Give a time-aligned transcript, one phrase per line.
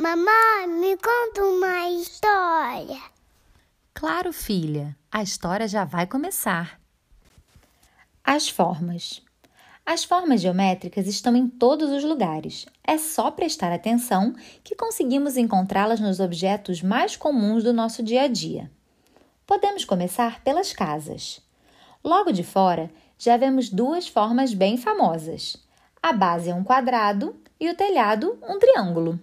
[0.00, 3.00] Mamãe, me conta uma história.
[3.92, 6.80] Claro, filha, a história já vai começar.
[8.22, 9.20] As formas.
[9.84, 12.64] As formas geométricas estão em todos os lugares.
[12.86, 18.28] É só prestar atenção que conseguimos encontrá-las nos objetos mais comuns do nosso dia a
[18.28, 18.70] dia.
[19.44, 21.40] Podemos começar pelas casas.
[22.04, 22.88] Logo de fora,
[23.18, 25.56] já vemos duas formas bem famosas.
[26.00, 29.18] A base é um quadrado e o telhado um triângulo.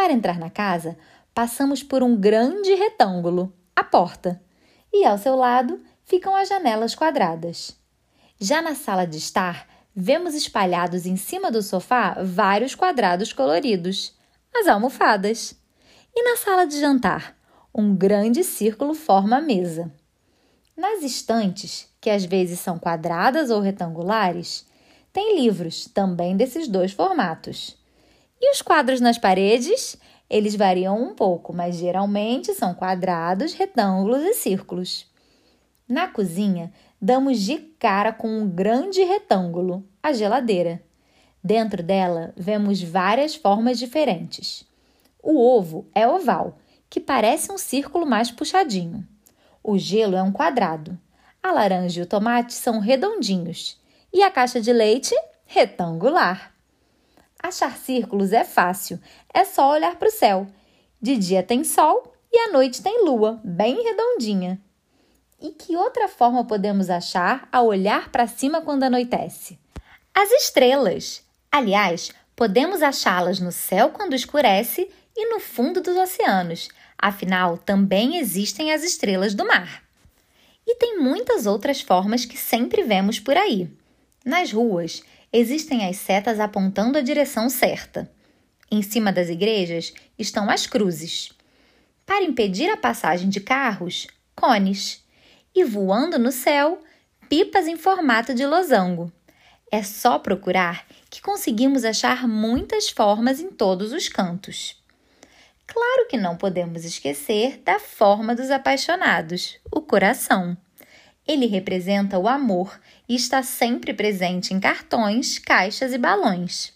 [0.00, 0.96] Para entrar na casa,
[1.34, 4.40] passamos por um grande retângulo, a porta,
[4.90, 7.76] e ao seu lado ficam as janelas quadradas.
[8.40, 14.14] Já na sala de estar, vemos espalhados em cima do sofá vários quadrados coloridos,
[14.56, 15.54] as almofadas.
[16.16, 17.36] E na sala de jantar,
[17.74, 19.92] um grande círculo forma a mesa.
[20.74, 24.66] Nas estantes, que às vezes são quadradas ou retangulares,
[25.12, 27.78] tem livros também desses dois formatos.
[28.40, 29.98] E os quadros nas paredes?
[30.28, 35.06] Eles variam um pouco, mas geralmente são quadrados, retângulos e círculos.
[35.86, 40.82] Na cozinha, damos de cara com um grande retângulo, a geladeira.
[41.42, 44.64] Dentro dela, vemos várias formas diferentes.
[45.22, 49.06] O ovo é oval, que parece um círculo mais puxadinho.
[49.62, 50.98] O gelo é um quadrado.
[51.42, 53.78] A laranja e o tomate são redondinhos.
[54.12, 56.54] E a caixa de leite, retangular.
[57.42, 59.00] Achar círculos é fácil,
[59.32, 60.46] é só olhar para o céu.
[61.00, 64.60] De dia tem sol e à noite tem lua, bem redondinha.
[65.40, 69.58] E que outra forma podemos achar ao olhar para cima quando anoitece?
[70.14, 71.24] As estrelas.
[71.50, 76.68] Aliás, podemos achá-las no céu quando escurece e no fundo dos oceanos.
[76.98, 79.82] Afinal, também existem as estrelas do mar.
[80.66, 83.70] E tem muitas outras formas que sempre vemos por aí.
[84.24, 85.02] Nas ruas,
[85.32, 88.10] existem as setas apontando a direção certa.
[88.70, 91.32] Em cima das igrejas estão as cruzes.
[92.06, 95.04] Para impedir a passagem de carros, cones
[95.54, 96.82] e voando no céu,
[97.28, 99.12] pipas em formato de losango.
[99.70, 104.80] É só procurar que conseguimos achar muitas formas em todos os cantos.
[105.66, 110.56] Claro que não podemos esquecer da forma dos apaixonados, o coração.
[111.30, 116.72] Ele representa o amor e está sempre presente em cartões, caixas e balões.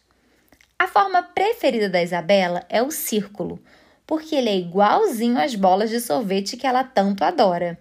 [0.79, 3.61] A forma preferida da Isabela é o círculo,
[4.07, 7.77] porque ele é igualzinho às bolas de sorvete que ela tanto adora.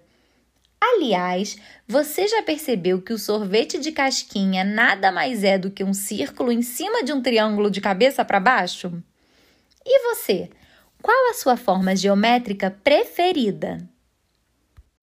[0.81, 1.57] Aliás,
[1.88, 6.51] você já percebeu que o sorvete de casquinha nada mais é do que um círculo
[6.51, 8.91] em cima de um triângulo de cabeça para baixo?
[9.85, 10.50] E você?
[11.03, 13.92] Qual a sua forma geométrica preferida?